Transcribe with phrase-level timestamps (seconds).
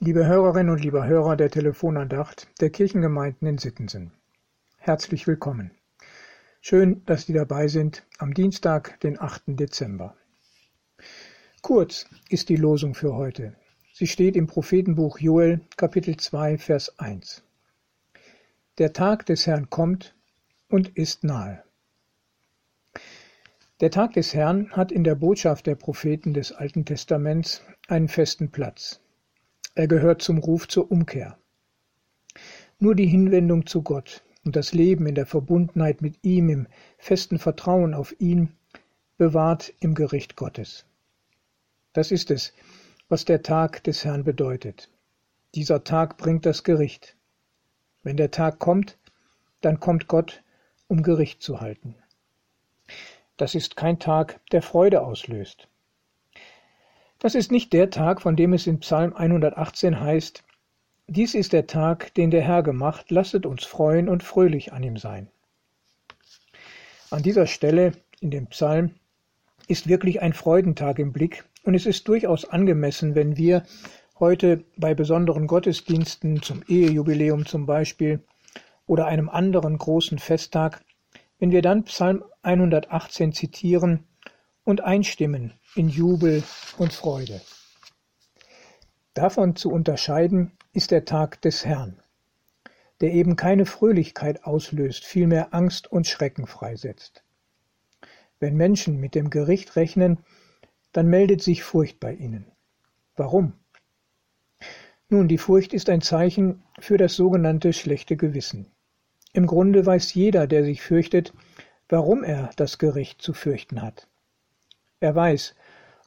[0.00, 4.12] Liebe Hörerinnen und liebe Hörer der Telefonandacht der Kirchengemeinden in Sittensen.
[4.76, 5.72] Herzlich willkommen.
[6.60, 9.58] Schön, dass Sie dabei sind am Dienstag, den 8.
[9.58, 10.14] Dezember.
[11.62, 13.56] Kurz ist die Losung für heute.
[13.92, 17.42] Sie steht im Prophetenbuch Joel, Kapitel 2, Vers 1.
[18.78, 20.14] Der Tag des Herrn kommt
[20.68, 21.64] und ist nahe.
[23.80, 28.52] Der Tag des Herrn hat in der Botschaft der Propheten des Alten Testaments einen festen
[28.52, 29.00] Platz.
[29.78, 31.38] Er gehört zum Ruf zur Umkehr.
[32.80, 36.66] Nur die Hinwendung zu Gott und das Leben in der Verbundenheit mit ihm, im
[36.98, 38.56] festen Vertrauen auf ihn,
[39.18, 40.84] bewahrt im Gericht Gottes.
[41.92, 42.54] Das ist es,
[43.08, 44.90] was der Tag des Herrn bedeutet.
[45.54, 47.14] Dieser Tag bringt das Gericht.
[48.02, 48.98] Wenn der Tag kommt,
[49.60, 50.42] dann kommt Gott,
[50.88, 51.94] um Gericht zu halten.
[53.36, 55.68] Das ist kein Tag, der Freude auslöst.
[57.18, 60.44] Das ist nicht der Tag, von dem es in Psalm 118 heißt,
[61.06, 64.96] dies ist der Tag, den der Herr gemacht, lasset uns freuen und fröhlich an ihm
[64.96, 65.28] sein.
[67.10, 68.90] An dieser Stelle in dem Psalm
[69.66, 73.64] ist wirklich ein Freudentag im Blick und es ist durchaus angemessen, wenn wir
[74.18, 78.20] heute bei besonderen Gottesdiensten zum Ehejubiläum zum Beispiel
[78.86, 80.82] oder einem anderen großen Festtag
[81.38, 84.04] wenn wir dann Psalm 118 zitieren
[84.64, 86.42] und einstimmen in Jubel
[86.78, 87.40] und Freude.
[89.14, 92.00] Davon zu unterscheiden ist der Tag des Herrn,
[93.00, 97.24] der eben keine Fröhlichkeit auslöst, vielmehr Angst und Schrecken freisetzt.
[98.40, 100.18] Wenn Menschen mit dem Gericht rechnen,
[100.92, 102.46] dann meldet sich Furcht bei ihnen.
[103.16, 103.52] Warum?
[105.08, 108.70] Nun, die Furcht ist ein Zeichen für das sogenannte schlechte Gewissen.
[109.32, 111.32] Im Grunde weiß jeder, der sich fürchtet,
[111.88, 114.08] warum er das Gericht zu fürchten hat.
[115.00, 115.54] Er weiß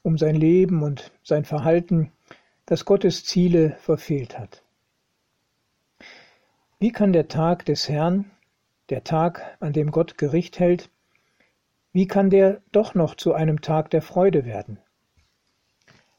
[0.03, 2.11] um sein Leben und sein Verhalten,
[2.65, 4.63] das Gottes Ziele verfehlt hat.
[6.79, 8.31] Wie kann der Tag des Herrn,
[8.89, 10.89] der Tag, an dem Gott Gericht hält,
[11.93, 14.79] wie kann der doch noch zu einem Tag der Freude werden?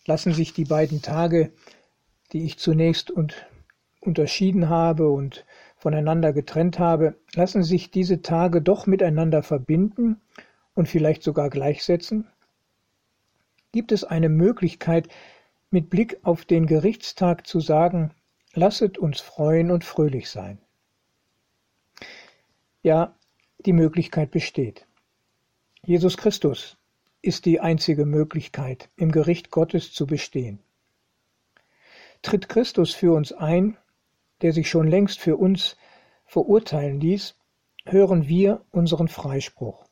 [0.06, 1.53] Lassen sich die beiden Tage,
[2.32, 3.47] die ich zunächst und
[4.00, 5.44] unterschieden habe und
[5.77, 10.21] voneinander getrennt habe, lassen sich diese Tage doch miteinander verbinden
[10.75, 12.28] und vielleicht sogar gleichsetzen?
[13.72, 15.09] Gibt es eine Möglichkeit,
[15.71, 18.12] mit Blick auf den Gerichtstag zu sagen,
[18.53, 20.59] lasset uns freuen und fröhlich sein?
[22.82, 23.16] Ja,
[23.65, 24.87] die Möglichkeit besteht.
[25.84, 26.77] Jesus Christus
[27.22, 30.59] ist die einzige Möglichkeit, im Gericht Gottes zu bestehen.
[32.21, 33.78] Tritt Christus für uns ein,
[34.43, 35.77] der sich schon längst für uns
[36.27, 37.37] verurteilen ließ,
[37.87, 39.87] hören wir unseren Freispruch.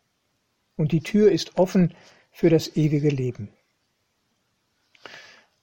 [0.77, 1.95] Und die Tür ist offen
[2.31, 3.49] für das ewige Leben.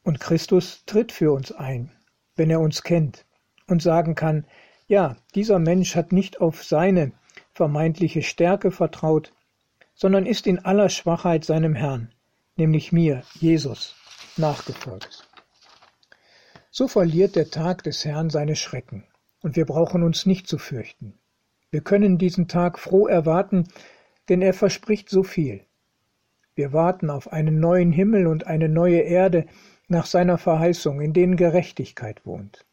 [0.08, 1.92] Und Christus tritt für uns ein,
[2.38, 3.26] wenn er uns kennt
[3.68, 4.46] und sagen kann,
[4.88, 7.12] ja, dieser Mensch hat nicht auf seine
[7.52, 9.34] vermeintliche Stärke vertraut,
[9.96, 12.14] sondern ist in aller Schwachheit seinem Herrn,
[12.56, 13.98] nämlich mir, Jesus,
[14.38, 15.28] nachgefolgt.
[16.72, 19.04] So verliert der Tag des Herrn seine Schrecken,
[19.42, 21.20] und wir brauchen uns nicht zu fürchten.
[21.70, 23.68] Wir können diesen Tag froh erwarten,
[24.30, 25.66] denn er verspricht so viel.
[26.56, 29.48] Wir warten auf einen neuen Himmel und eine neue Erde
[29.88, 32.66] nach seiner Verheißung, in denen Gerechtigkeit wohnt.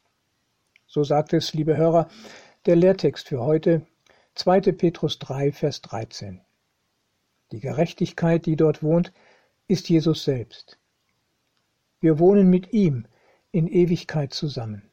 [0.87, 2.09] So sagt es, liebe Hörer,
[2.67, 3.87] der Lehrtext für heute,
[4.35, 4.61] 2.
[4.73, 6.41] Petrus 3, Vers 13.
[7.53, 9.13] Die Gerechtigkeit, die dort wohnt,
[9.69, 10.79] ist Jesus selbst.
[12.01, 13.07] Wir wohnen mit ihm
[13.53, 14.91] in Ewigkeit zusammen.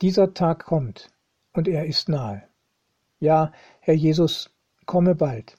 [0.00, 1.10] Dieser Tag kommt,
[1.52, 2.42] und er ist nahe.
[3.20, 4.50] Ja, Herr Jesus,
[4.84, 5.56] komme bald.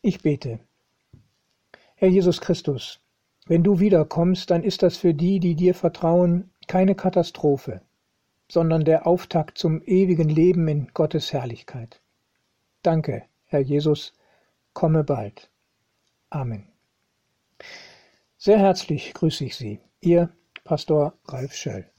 [0.00, 0.60] Ich bete.
[1.94, 3.00] Herr Jesus Christus,
[3.48, 7.80] wenn du wiederkommst, dann ist das für die, die dir vertrauen, keine Katastrophe,
[8.48, 12.00] sondern der Auftakt zum ewigen Leben in Gottes Herrlichkeit.
[12.82, 14.12] Danke, Herr Jesus,
[14.74, 15.50] komme bald.
[16.30, 16.68] Amen.
[18.36, 19.80] Sehr herzlich grüße ich Sie.
[20.00, 20.30] Ihr
[20.64, 21.90] Pastor Ralf Schöll.